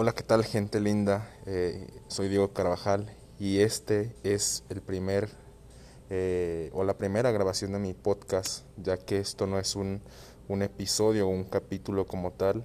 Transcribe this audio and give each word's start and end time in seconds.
Hola, 0.00 0.12
¿qué 0.12 0.22
tal 0.22 0.44
gente 0.44 0.78
linda? 0.78 1.28
Eh, 1.44 1.88
soy 2.06 2.28
Diego 2.28 2.52
Carvajal 2.52 3.12
y 3.40 3.62
este 3.62 4.14
es 4.22 4.62
el 4.68 4.80
primer 4.80 5.28
eh, 6.08 6.70
o 6.72 6.84
la 6.84 6.96
primera 6.96 7.32
grabación 7.32 7.72
de 7.72 7.80
mi 7.80 7.94
podcast, 7.94 8.64
ya 8.76 8.96
que 8.96 9.18
esto 9.18 9.48
no 9.48 9.58
es 9.58 9.74
un, 9.74 10.00
un 10.46 10.62
episodio 10.62 11.26
o 11.26 11.30
un 11.30 11.42
capítulo 11.42 12.06
como 12.06 12.30
tal, 12.30 12.64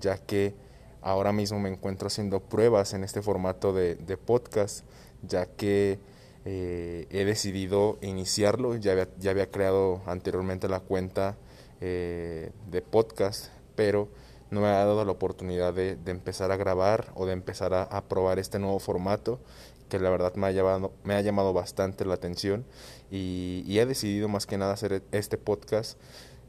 ya 0.00 0.18
que 0.18 0.56
ahora 1.00 1.30
mismo 1.30 1.60
me 1.60 1.68
encuentro 1.68 2.08
haciendo 2.08 2.40
pruebas 2.40 2.92
en 2.92 3.04
este 3.04 3.22
formato 3.22 3.72
de, 3.72 3.94
podcast, 4.16 4.84
ya 5.22 5.46
que 5.46 6.00
eh, 6.44 7.06
he 7.08 7.24
decidido 7.24 7.98
iniciarlo, 8.02 8.74
ya 8.74 9.06
ya 9.20 9.30
había 9.30 9.48
creado 9.48 10.02
anteriormente 10.06 10.68
la 10.68 10.80
cuenta 10.80 11.36
de 11.78 12.84
podcast, 12.90 13.52
pero 13.76 14.08
no 14.50 14.60
me 14.60 14.68
ha 14.68 14.84
dado 14.84 15.04
la 15.04 15.12
oportunidad 15.12 15.74
de, 15.74 15.98
empezar 16.06 16.52
a 16.52 16.56
grabar 16.56 17.12
o 17.14 17.26
de 17.26 17.32
empezar 17.32 17.74
a, 17.74 18.04
probar 18.08 18.38
este 18.38 18.58
nuevo 18.58 18.78
formato 18.78 19.40
que 19.88 19.98
la 19.98 20.10
verdad 20.10 20.34
me 20.34 20.46
ha, 20.46 20.50
llamado, 20.50 20.92
me 21.04 21.14
ha 21.14 21.20
llamado 21.20 21.52
bastante 21.52 22.04
la 22.04 22.14
atención. 22.14 22.64
Y, 23.10 23.64
he 23.78 23.86
decidido 23.86 24.28
más 24.28 24.46
que 24.46 24.58
nada 24.58 24.72
hacer 24.72 25.02
este 25.12 25.38
podcast 25.38 25.98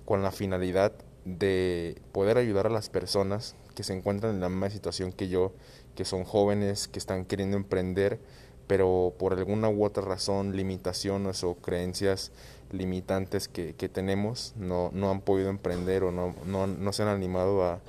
con 0.05 0.23
la 0.23 0.31
finalidad 0.31 0.93
de 1.25 2.01
poder 2.11 2.37
ayudar 2.37 2.67
a 2.67 2.69
las 2.69 2.89
personas 2.89 3.55
que 3.75 3.83
se 3.83 3.93
encuentran 3.93 4.35
en 4.35 4.41
la 4.41 4.49
misma 4.49 4.69
situación 4.69 5.11
que 5.11 5.27
yo, 5.27 5.51
que 5.95 6.05
son 6.05 6.23
jóvenes, 6.23 6.87
que 6.87 6.99
están 6.99 7.25
queriendo 7.25 7.57
emprender, 7.57 8.19
pero 8.67 9.13
por 9.17 9.33
alguna 9.33 9.69
u 9.69 9.83
otra 9.83 10.03
razón, 10.03 10.55
limitaciones 10.55 11.43
o 11.43 11.55
creencias 11.55 12.31
limitantes 12.71 13.47
que, 13.47 13.73
tenemos, 13.89 14.53
no, 14.57 14.89
no 14.93 15.11
han 15.11 15.21
podido 15.21 15.49
emprender 15.49 16.03
o 16.03 16.11
no, 16.11 16.35
no, 16.45 16.67
no 16.67 16.93
se 16.93 17.03
han 17.03 17.09
animado 17.09 17.63
a, 17.63 17.79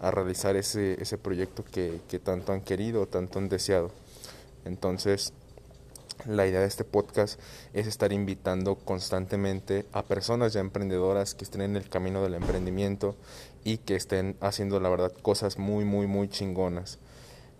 a 0.00 0.10
realizar 0.10 0.56
ese, 0.56 1.00
ese 1.00 1.18
proyecto 1.18 1.64
que, 1.64 2.00
que 2.08 2.18
tanto 2.18 2.52
han 2.52 2.60
querido, 2.60 3.06
tanto 3.06 3.38
han 3.38 3.48
deseado. 3.48 3.90
Entonces, 4.64 5.32
la 6.26 6.46
idea 6.46 6.60
de 6.60 6.66
este 6.66 6.84
podcast 6.84 7.40
es 7.72 7.86
estar 7.86 8.12
invitando 8.12 8.74
constantemente 8.74 9.86
a 9.92 10.02
personas 10.02 10.52
ya 10.52 10.60
emprendedoras 10.60 11.34
que 11.34 11.44
estén 11.44 11.60
en 11.62 11.76
el 11.76 11.88
camino 11.88 12.22
del 12.22 12.34
emprendimiento 12.34 13.14
y 13.64 13.78
que 13.78 13.94
estén 13.94 14.36
haciendo 14.40 14.80
la 14.80 14.88
verdad 14.88 15.12
cosas 15.22 15.58
muy 15.58 15.84
muy 15.84 16.06
muy 16.06 16.28
chingonas. 16.28 16.98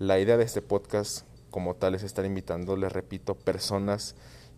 La 0.00 0.19
idea 0.19 0.36
de 0.36 0.44
este 0.44 0.60
podcast 0.60 1.25
como 1.50 1.74
tal 1.74 1.94
es 1.94 2.02
estar 2.02 2.24
invitando, 2.24 2.77
les 2.77 2.92
repito, 2.92 3.34
personas 3.34 4.14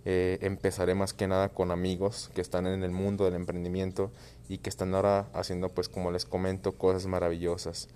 eh, 0.07 0.39
empezaré 0.41 0.95
más 0.95 1.13
que 1.13 1.27
nada 1.27 1.51
con 1.51 1.71
amigos 1.71 2.31
que 2.35 2.41
están 2.41 2.67
en 2.67 2.83
el 2.83 2.91
mundo 2.91 3.25
del 3.25 3.35
emprendimiento 3.35 4.11
y 4.49 4.59
que 4.59 4.71
están 4.71 4.95
ahora 4.95 5.29
haciendo, 5.35 5.69
pues 5.69 5.89
como 5.89 6.11
les 6.11 6.25
comento, 6.25 6.73
cosas 6.73 7.07
maravillosas. 7.07 7.89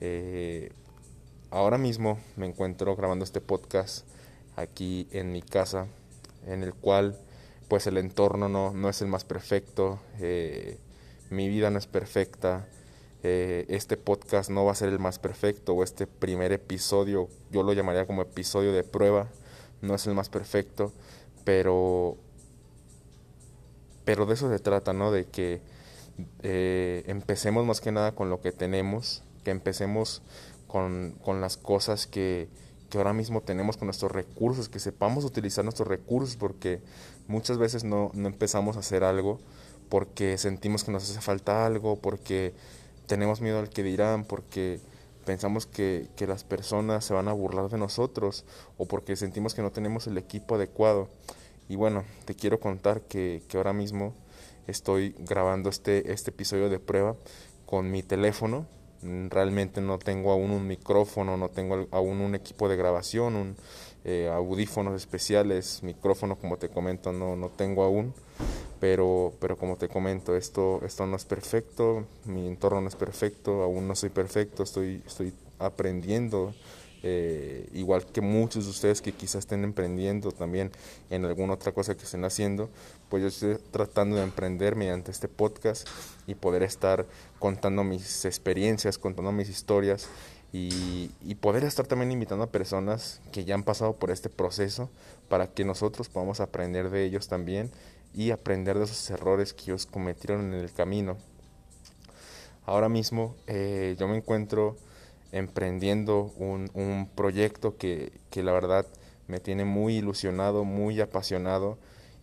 Eh, 0.00 0.72
ahora 1.50 1.76
mismo 1.76 2.18
me 2.36 2.46
encuentro 2.46 2.96
grabando 2.96 3.24
este 3.24 3.40
podcast 3.40 4.06
aquí 4.56 5.08
en 5.12 5.30
mi 5.32 5.42
casa, 5.42 5.86
en 6.46 6.62
el 6.62 6.74
cual 6.74 7.18
pues 7.68 7.86
el 7.86 7.98
entorno 7.98 8.48
no, 8.48 8.72
no 8.72 8.88
es 8.88 9.02
el 9.02 9.08
más 9.08 9.24
perfecto, 9.24 10.00
eh, 10.20 10.78
mi 11.30 11.48
vida 11.48 11.70
no 11.70 11.78
es 11.78 11.86
perfecta, 11.86 12.66
este 13.22 13.96
podcast 13.96 14.50
no 14.50 14.64
va 14.64 14.72
a 14.72 14.74
ser 14.74 14.88
el 14.88 14.98
más 14.98 15.18
perfecto 15.18 15.74
o 15.74 15.84
este 15.84 16.06
primer 16.06 16.52
episodio, 16.52 17.28
yo 17.50 17.62
lo 17.62 17.72
llamaría 17.72 18.06
como 18.06 18.22
episodio 18.22 18.72
de 18.72 18.82
prueba, 18.82 19.28
no 19.80 19.94
es 19.94 20.06
el 20.06 20.14
más 20.14 20.28
perfecto, 20.28 20.92
pero 21.44 22.16
pero 24.04 24.26
de 24.26 24.34
eso 24.34 24.50
se 24.50 24.58
trata, 24.58 24.92
¿no? 24.92 25.12
De 25.12 25.26
que 25.26 25.60
eh, 26.42 27.04
empecemos 27.06 27.64
más 27.64 27.80
que 27.80 27.92
nada 27.92 28.12
con 28.12 28.30
lo 28.30 28.40
que 28.40 28.52
tenemos, 28.52 29.22
que 29.44 29.50
empecemos 29.50 30.22
con, 30.66 31.16
con 31.22 31.40
las 31.40 31.56
cosas 31.56 32.06
que, 32.06 32.48
que, 32.90 32.98
ahora 32.98 33.12
mismo 33.12 33.42
tenemos, 33.42 33.76
con 33.76 33.86
nuestros 33.86 34.12
recursos, 34.12 34.68
que 34.68 34.78
sepamos 34.78 35.24
utilizar 35.24 35.64
nuestros 35.64 35.88
recursos, 35.88 36.36
porque 36.36 36.80
muchas 37.28 37.58
veces 37.58 37.84
no, 37.84 38.10
no 38.14 38.28
empezamos 38.28 38.76
a 38.76 38.80
hacer 38.80 39.04
algo 39.04 39.38
porque 39.88 40.38
sentimos 40.38 40.84
que 40.84 40.90
nos 40.90 41.08
hace 41.08 41.20
falta 41.20 41.66
algo, 41.66 41.96
porque 41.96 42.54
tenemos 43.06 43.40
miedo 43.40 43.58
al 43.58 43.70
que 43.70 43.82
dirán, 43.82 44.24
porque 44.24 44.80
pensamos 45.24 45.66
que, 45.66 46.08
que, 46.16 46.26
las 46.26 46.44
personas 46.44 47.04
se 47.04 47.14
van 47.14 47.28
a 47.28 47.32
burlar 47.32 47.68
de 47.68 47.78
nosotros 47.78 48.44
o 48.76 48.86
porque 48.86 49.16
sentimos 49.16 49.54
que 49.54 49.62
no 49.62 49.70
tenemos 49.70 50.06
el 50.06 50.18
equipo 50.18 50.56
adecuado. 50.56 51.08
Y 51.68 51.76
bueno, 51.76 52.04
te 52.24 52.34
quiero 52.34 52.58
contar 52.60 53.02
que, 53.02 53.42
que 53.48 53.56
ahora 53.56 53.72
mismo 53.72 54.14
estoy 54.66 55.14
grabando 55.18 55.70
este, 55.70 56.12
este 56.12 56.30
episodio 56.30 56.68
de 56.68 56.78
prueba 56.78 57.16
con 57.66 57.90
mi 57.90 58.02
teléfono. 58.02 58.66
Realmente 59.02 59.80
no 59.80 59.98
tengo 59.98 60.30
aún 60.30 60.50
un 60.50 60.66
micrófono, 60.66 61.36
no 61.36 61.48
tengo 61.48 61.86
aún 61.90 62.20
un 62.20 62.34
equipo 62.34 62.68
de 62.68 62.76
grabación, 62.76 63.34
un, 63.34 63.56
eh, 64.04 64.28
audífonos 64.32 64.96
especiales, 64.96 65.80
micrófono 65.84 66.34
como 66.34 66.56
te 66.56 66.68
comento 66.68 67.12
no, 67.12 67.36
no 67.36 67.50
tengo 67.50 67.84
aún, 67.84 68.12
pero, 68.82 69.32
pero 69.38 69.56
como 69.56 69.76
te 69.76 69.86
comento 69.86 70.34
esto, 70.34 70.80
esto 70.84 71.06
no 71.06 71.14
es 71.14 71.24
perfecto, 71.24 72.04
mi 72.24 72.48
entorno 72.48 72.80
no 72.80 72.88
es 72.88 72.96
perfecto, 72.96 73.62
aún 73.62 73.86
no 73.86 73.94
soy 73.94 74.08
perfecto, 74.08 74.64
estoy, 74.64 75.00
estoy 75.06 75.32
aprendiendo, 75.60 76.52
eh, 77.04 77.68
igual 77.74 78.04
que 78.04 78.20
muchos 78.20 78.64
de 78.64 78.70
ustedes 78.72 79.00
que 79.00 79.12
quizás 79.12 79.36
estén 79.36 79.62
emprendiendo 79.62 80.32
también 80.32 80.72
en 81.10 81.24
alguna 81.24 81.52
otra 81.52 81.70
cosa 81.70 81.94
que 81.94 82.02
estén 82.02 82.24
haciendo, 82.24 82.70
pues 83.08 83.22
yo 83.22 83.28
estoy 83.28 83.56
tratando 83.70 84.16
de 84.16 84.24
emprender 84.24 84.74
mediante 84.74 85.12
este 85.12 85.28
podcast 85.28 85.86
y 86.26 86.34
poder 86.34 86.64
estar 86.64 87.06
contando 87.38 87.84
mis 87.84 88.24
experiencias, 88.24 88.98
contando 88.98 89.30
mis 89.30 89.48
historias 89.48 90.08
y, 90.52 91.08
poder 91.40 91.62
estar 91.62 91.86
también 91.86 92.10
invitando 92.10 92.42
a 92.42 92.50
personas 92.50 93.20
que 93.30 93.44
ya 93.44 93.54
han 93.54 93.62
pasado 93.62 93.92
por 93.92 94.10
este 94.10 94.28
proceso 94.28 94.90
para 95.28 95.46
que 95.46 95.64
nosotros 95.64 96.08
podamos 96.08 96.40
aprender 96.40 96.90
de 96.90 97.04
ellos 97.04 97.28
también 97.28 97.70
y 98.14 98.30
aprender 98.30 98.78
de 98.78 98.84
esos 98.84 99.10
errores 99.10 99.52
que 99.52 99.64
ellos 99.64 99.86
cometieron 99.86 100.52
en 100.52 100.60
el 100.60 100.72
camino. 100.72 101.16
Ahora 102.64 102.88
mismo 102.88 103.34
eh, 103.46 103.96
yo 103.98 104.08
me 104.08 104.16
encuentro 104.16 104.76
emprendiendo 105.32 106.32
un, 106.36 107.08
proyecto 107.14 107.76
que, 107.76 108.12
que, 108.30 108.42
la 108.42 108.52
verdad 108.52 108.86
me 109.26 109.40
tiene 109.40 109.64
muy 109.64 109.96
ilusionado, 109.96 110.64
muy 110.64 111.00
apasionado 111.00 111.78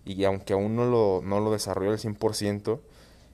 y 0.05 0.23
aunque 0.23 0.53
aún 0.53 0.75
no 0.75 0.85
lo, 0.85 1.22
no 1.23 1.39
lo 1.39 1.51
desarrollo 1.51 1.91
al 1.91 1.97
100%, 1.97 2.79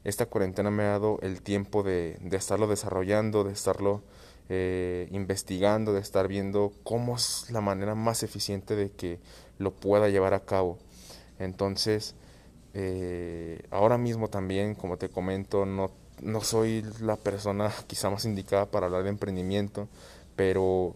esta 0.04 0.28
cuarentena 0.28 0.72
me 0.72 0.84
ha 0.84 0.92
dado 0.92 1.20
el 1.22 1.42
tiempo 1.42 1.84
de, 1.84 2.18
de 2.22 2.38
estarlo 2.38 2.68
desarrollando, 2.68 3.44
de 3.44 3.54
estarlo 3.54 4.02
eh, 4.48 5.08
investigando, 5.12 5.94
de 5.94 6.02
estar 6.02 6.28
viendo 6.28 6.72
cómo 6.84 7.16
es 7.16 7.50
la 7.50 7.62
manera 7.62 7.96
más 7.96 8.22
eficiente 8.22 8.76
de 8.76 8.92
que 8.92 9.20
lo 9.58 9.72
pueda 9.72 10.08
llevar 10.10 10.36
a 10.36 10.46
cabo. 10.46 10.78
Entonces, 11.40 12.14
eh, 12.78 13.62
ahora 13.72 13.98
mismo 13.98 14.28
también, 14.28 14.76
como 14.76 14.98
te 14.98 15.08
comento, 15.08 15.66
no, 15.66 15.92
no 16.22 16.42
soy 16.42 16.86
la 17.00 17.16
persona 17.16 17.72
quizá 17.88 18.10
más 18.10 18.26
indicada 18.26 18.66
para 18.66 18.88
hablar 18.88 19.04
de 19.04 19.10
emprendimiento, 19.10 19.88
pero 20.36 20.94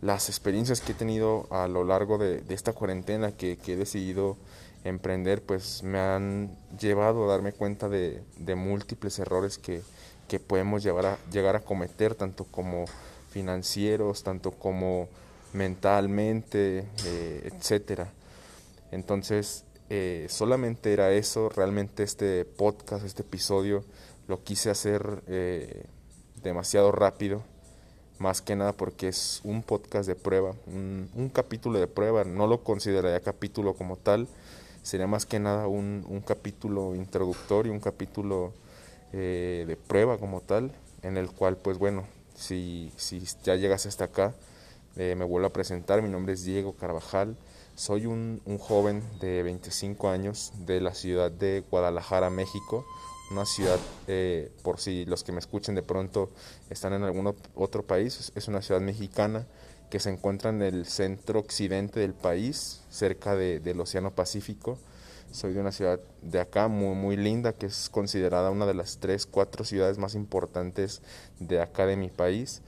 las 0.00 0.30
experiencias 0.30 0.80
que 0.80 0.92
he 0.92 0.94
tenido 0.94 1.46
a 1.50 1.68
lo 1.68 1.84
largo 1.84 2.16
de, 2.16 2.42
esta 2.48 2.72
cuarentena 2.72 3.32
que, 3.32 3.58
he 3.66 3.76
decidido 3.76 4.38
emprender, 4.82 5.42
pues 5.42 5.82
me 5.82 5.98
han 5.98 6.56
llevado 6.80 7.24
a 7.24 7.28
darme 7.28 7.52
cuenta 7.52 7.90
de, 7.90 8.22
múltiples 8.56 9.18
errores 9.18 9.58
que, 9.58 9.82
que 10.26 10.40
podemos 10.40 10.82
llevar 10.82 11.04
a, 11.04 11.18
llegar 11.30 11.54
a 11.54 11.60
cometer, 11.60 12.14
tanto 12.14 12.44
como 12.44 12.86
financieros, 13.30 14.22
tanto 14.22 14.52
como 14.52 15.08
mentalmente, 15.52 16.86
eh, 17.04 17.50
etcétera. 17.52 18.10
Entonces, 18.90 19.64
eh, 19.90 20.26
solamente 20.30 20.92
era 20.92 21.12
eso, 21.12 21.48
realmente 21.48 22.02
este 22.02 22.44
podcast, 22.44 23.04
este 23.04 23.22
episodio, 23.22 23.84
lo 24.28 24.42
quise 24.44 24.70
hacer 24.70 25.22
eh, 25.26 25.84
demasiado 26.42 26.92
rápido, 26.92 27.42
más 28.18 28.40
que 28.40 28.54
nada 28.54 28.72
porque 28.72 29.08
es 29.08 29.40
un 29.44 29.62
podcast 29.62 30.06
de 30.06 30.14
prueba, 30.14 30.54
un, 30.66 31.10
un, 31.14 31.28
capítulo 31.28 31.78
de 31.80 31.86
prueba, 31.86 32.24
no 32.24 32.46
lo 32.46 32.62
consideraría 32.62 33.20
capítulo 33.20 33.74
como 33.74 33.96
tal, 33.96 34.28
sería 34.82 35.06
más 35.06 35.26
que 35.26 35.40
nada 35.40 35.66
un, 35.66 36.06
un 36.08 36.20
capítulo 36.20 36.94
introductorio, 36.94 37.72
un 37.72 37.80
capítulo 37.80 38.52
eh, 39.12 39.64
de 39.66 39.76
prueba 39.76 40.18
como 40.18 40.40
tal, 40.40 40.70
en 41.02 41.16
el 41.16 41.30
cual 41.30 41.56
pues 41.56 41.78
bueno, 41.78 42.06
si, 42.36 42.92
si 42.96 43.22
ya 43.42 43.56
llegas 43.56 43.86
hasta 43.86 44.04
acá, 44.04 44.34
eh, 44.96 45.14
me 45.16 45.24
vuelvo 45.24 45.48
a 45.48 45.52
presentar, 45.52 46.00
mi 46.02 46.08
nombre 46.08 46.34
es 46.34 46.44
Diego 46.44 46.74
Carvajal, 46.74 47.36
soy 47.80 48.04
un, 48.04 48.42
un, 48.44 48.58
joven 48.58 49.02
de 49.20 49.42
25 49.42 50.10
años 50.10 50.52
de 50.66 50.82
la 50.82 50.92
ciudad 50.92 51.30
de 51.30 51.64
Guadalajara, 51.70 52.28
México, 52.28 52.84
una 53.30 53.46
ciudad, 53.46 53.78
eh, 54.06 54.52
por 54.62 54.78
si 54.78 55.06
los 55.06 55.24
que 55.24 55.32
me 55.32 55.38
escuchen 55.38 55.74
de 55.74 55.82
pronto 55.82 56.28
están 56.68 56.92
en 56.92 57.04
algún 57.04 57.34
otro 57.54 57.82
país, 57.82 58.32
es 58.34 58.48
una 58.48 58.60
ciudad 58.60 58.82
mexicana 58.82 59.46
que 59.88 59.98
se 59.98 60.10
encuentra 60.10 60.50
en 60.50 60.60
el 60.60 60.84
centro 60.84 61.40
occidente 61.40 62.00
del 62.00 62.12
país, 62.12 62.82
cerca 62.90 63.34
de, 63.34 63.60
del 63.60 63.80
Océano 63.80 64.10
Pacífico, 64.10 64.78
soy 65.30 65.54
de 65.54 65.60
una 65.60 65.72
ciudad 65.72 66.00
de 66.20 66.38
acá 66.38 66.68
muy, 66.68 66.94
muy 66.94 67.16
linda, 67.16 67.54
que 67.54 67.64
es 67.64 67.88
considerada 67.88 68.50
una 68.50 68.66
de 68.66 68.74
las 68.74 68.98
tres, 68.98 69.24
cuatro 69.24 69.64
ciudades 69.64 69.96
más 69.96 70.14
importantes 70.14 71.00
de 71.38 71.62
acá 71.62 71.86
de 71.86 71.96
mi 71.96 72.10
país. 72.10 72.60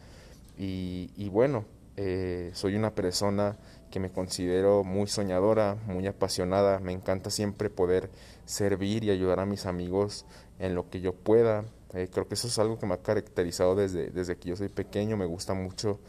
Y, 0.57 1.29
bueno, 1.29 1.67
eh, 1.99 2.51
soy 2.55 2.77
una 2.77 2.95
persona 2.95 3.59
que 3.93 4.01
me 4.01 4.11
considero 4.11 4.83
muy 4.83 5.07
soñadora, 5.07 5.77
muy 5.87 6.07
apasionada, 6.07 6.81
me 6.81 6.93
encanta 6.93 7.31
siempre 7.31 7.71
poder 7.71 8.11
servir 8.47 9.05
y 9.05 9.11
ayudar 9.11 9.39
a 9.39 9.47
mis 9.47 9.67
amigos 9.67 10.25
en 10.59 10.75
lo 10.75 10.89
que 10.89 11.01
yo 11.01 11.13
pueda. 11.13 11.67
Eh, 11.93 12.09
creo 12.11 12.27
que 12.27 12.35
eso 12.35 12.49
es 12.49 12.59
algo 12.59 12.79
que 12.79 12.87
me 12.87 12.95
ha 12.95 13.03
caracterizado 13.03 13.77
desde, 13.77 14.11
desde 14.11 14.37
que 14.37 14.49
yo 14.49 14.57
soy 14.57 14.71
pequeño, 14.71 15.19
me 15.19 15.27
gusta 15.27 15.53
mucho 15.53 16.01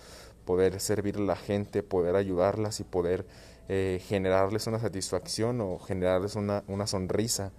poder 0.46 0.80
servir 0.80 1.18
a 1.18 1.22
la 1.22 1.36
gente, 1.36 1.84
poder 1.84 2.16
ayudarlas 2.16 2.80
y 2.80 2.86
poder 2.86 3.26
eh, 3.68 4.02
generarles 4.08 4.66
una 4.66 4.80
satisfacción 4.80 5.60
o 5.60 5.78
generarles 5.78 6.36
una, 6.36 6.64
una 6.68 6.88
sonrisa. 6.88 7.52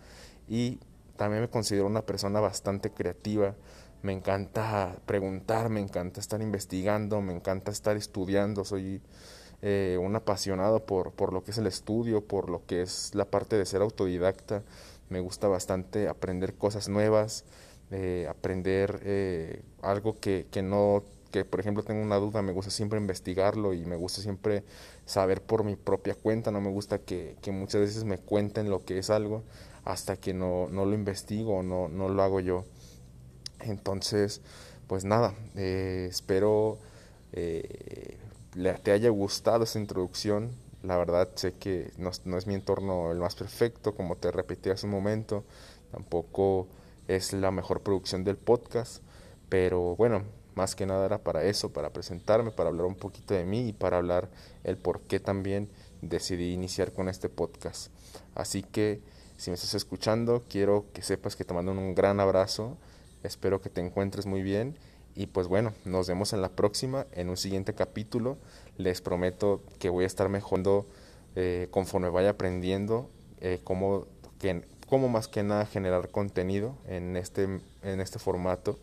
Y 0.48 0.80
también 1.16 1.42
me 1.42 1.50
considero 1.50 1.86
una 1.86 2.02
persona 2.02 2.40
bastante 2.40 2.90
creativa. 2.90 3.54
Me 4.02 4.12
encanta 4.12 4.96
preguntar, 5.04 5.68
me 5.68 5.80
encanta 5.80 6.20
estar 6.20 6.40
investigando, 6.40 7.20
me 7.20 7.34
encanta 7.34 7.70
estar 7.70 7.96
estudiando. 7.96 8.64
Soy 8.64 9.02
eh, 9.66 9.96
un 9.98 10.14
apasionado 10.14 10.84
por, 10.84 11.12
por 11.12 11.32
lo 11.32 11.42
que 11.42 11.52
es 11.52 11.56
el 11.56 11.66
estudio, 11.66 12.20
por 12.20 12.50
lo 12.50 12.66
que 12.66 12.82
es 12.82 13.14
la 13.14 13.24
parte 13.24 13.56
de 13.56 13.64
ser 13.64 13.80
autodidacta. 13.80 14.62
Me 15.08 15.20
gusta 15.20 15.48
bastante 15.48 16.06
aprender 16.06 16.52
cosas 16.52 16.90
nuevas, 16.90 17.46
eh, 17.90 18.26
aprender 18.28 19.00
eh, 19.04 19.62
algo 19.80 20.20
que, 20.20 20.46
que 20.50 20.62
no 20.62 21.04
que 21.30 21.46
por 21.46 21.60
ejemplo 21.60 21.82
tengo 21.82 22.02
una 22.02 22.16
duda, 22.16 22.42
me 22.42 22.52
gusta 22.52 22.70
siempre 22.70 22.98
investigarlo 23.00 23.72
y 23.72 23.86
me 23.86 23.96
gusta 23.96 24.20
siempre 24.20 24.64
saber 25.06 25.40
por 25.40 25.64
mi 25.64 25.76
propia 25.76 26.14
cuenta, 26.14 26.50
no 26.50 26.60
me 26.60 26.70
gusta 26.70 26.98
que, 26.98 27.36
que 27.40 27.50
muchas 27.50 27.80
veces 27.80 28.04
me 28.04 28.18
cuenten 28.18 28.68
lo 28.68 28.84
que 28.84 28.98
es 28.98 29.08
algo 29.08 29.44
hasta 29.84 30.16
que 30.18 30.34
no, 30.34 30.68
no 30.68 30.84
lo 30.84 30.94
investigo 30.94 31.62
no, 31.62 31.88
no 31.88 32.10
lo 32.10 32.22
hago 32.22 32.40
yo. 32.40 32.66
Entonces, 33.60 34.42
pues 34.86 35.06
nada, 35.06 35.34
espero 35.54 36.78
eh, 37.32 38.18
te 38.82 38.92
haya 38.92 39.10
gustado 39.10 39.64
esta 39.64 39.78
introducción. 39.78 40.52
La 40.82 40.96
verdad 40.96 41.28
sé 41.34 41.54
que 41.54 41.92
no, 41.96 42.10
no, 42.24 42.38
es 42.38 42.46
mi 42.46 42.54
entorno 42.54 43.10
el 43.10 43.18
más 43.18 43.34
perfecto, 43.34 43.94
como 43.94 44.16
te 44.16 44.30
repetí 44.30 44.70
hace 44.70 44.86
un 44.86 44.92
momento, 44.92 45.44
tampoco 45.90 46.68
es 47.08 47.32
la 47.32 47.50
mejor 47.50 47.80
producción 47.80 48.22
del 48.22 48.36
podcast, 48.36 49.02
pero 49.48 49.96
bueno, 49.96 50.24
más 50.54 50.74
que 50.74 50.86
nada 50.86 51.06
era 51.06 51.18
para 51.18 51.44
eso, 51.44 51.72
para 51.72 51.92
presentarme, 51.92 52.50
para 52.50 52.68
hablar 52.68 52.86
un 52.86 52.96
poquito 52.96 53.34
de 53.34 53.44
mí 53.44 53.68
y 53.68 53.72
para 53.72 53.96
hablar 53.96 54.28
el 54.62 54.76
por 54.76 55.00
qué 55.00 55.20
también 55.20 55.68
decidí 56.02 56.52
iniciar 56.52 56.92
con 56.92 57.08
este 57.08 57.28
podcast. 57.28 57.90
Así 58.34 58.62
que 58.62 59.00
si 59.36 59.50
me 59.50 59.54
estás 59.54 59.74
escuchando, 59.74 60.44
quiero 60.48 60.86
que 60.92 61.02
sepas 61.02 61.34
que 61.34 61.44
te 61.44 61.54
mando 61.54 61.72
un 61.72 61.94
gran 61.94 62.20
abrazo. 62.20 62.76
Espero 63.22 63.60
que 63.60 63.70
te 63.70 63.80
encuentres 63.80 64.26
muy 64.26 64.42
bien. 64.42 64.76
Y 65.16 65.26
pues 65.26 65.46
bueno, 65.46 65.72
nos 65.84 66.08
vemos 66.08 66.32
en 66.32 66.42
la 66.42 66.50
próxima, 66.50 67.06
en 67.12 67.28
un 67.28 67.36
siguiente 67.36 67.74
capítulo. 67.74 68.36
Les 68.76 69.00
prometo 69.00 69.62
que 69.78 69.88
voy 69.88 70.04
a 70.04 70.06
estar 70.06 70.28
mejorando 70.28 70.86
eh, 71.36 71.68
conforme 71.70 72.08
vaya 72.08 72.30
aprendiendo 72.30 73.10
eh, 73.40 73.60
cómo, 73.62 74.06
que, 74.38 74.64
cómo 74.88 75.08
más 75.08 75.28
que 75.28 75.42
nada 75.42 75.66
generar 75.66 76.08
contenido 76.10 76.76
en 76.86 77.16
este, 77.16 77.44
en 77.82 78.00
este 78.00 78.18
formato 78.18 78.78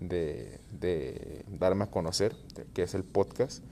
de, 0.00 0.58
de 0.72 1.44
darme 1.48 1.84
a 1.84 1.90
conocer, 1.90 2.34
que 2.72 2.82
es 2.82 2.94
el 2.94 3.04
podcast. 3.04 3.62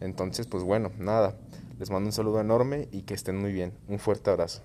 Entonces, 0.00 0.46
pues 0.48 0.64
bueno, 0.64 0.90
nada, 0.98 1.36
les 1.78 1.90
mando 1.90 2.08
un 2.08 2.12
saludo 2.12 2.40
enorme 2.40 2.88
y 2.90 3.02
que 3.02 3.14
estén 3.14 3.38
muy 3.38 3.52
bien. 3.52 3.72
Un 3.88 4.00
fuerte 4.00 4.30
abrazo. 4.30 4.62